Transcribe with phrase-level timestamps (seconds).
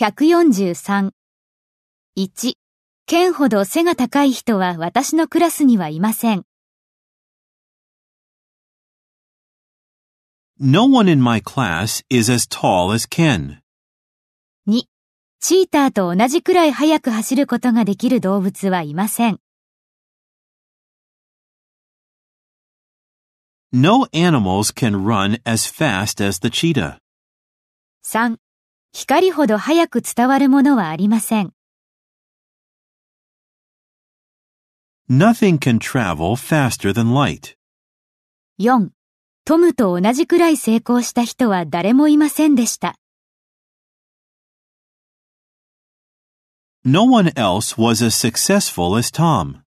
[0.00, 1.10] 143。
[2.16, 2.54] 1、
[3.04, 6.44] ケンほど背が高い人は私のクラスにはいません。
[10.58, 13.58] No one in my class is as tall as Ken.
[14.66, 14.84] 2、
[15.38, 19.38] チーターと同じくらい速く走ることができる動物はいません。
[23.70, 26.96] No animals can run as fast as the cheetah.
[28.02, 28.38] 3、
[28.92, 31.52] 光ほど速く伝わるものはありません。
[35.08, 37.56] Nothing can travel faster than light.
[38.60, 38.90] 4、
[39.44, 42.96] トムと同じくらい成功した人は誰もいませんでした。
[46.84, 49.62] No one else was as successful as Tom.